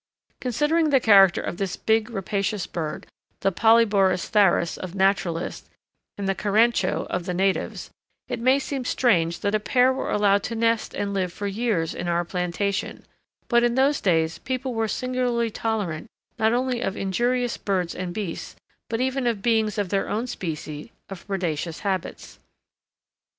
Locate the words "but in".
13.47-13.75